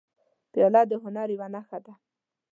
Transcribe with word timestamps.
پیاله 0.51 0.81
د 0.89 0.91
هنر 1.03 1.27
یوه 1.35 1.47
نښه 1.53 1.77
ده. 1.85 1.93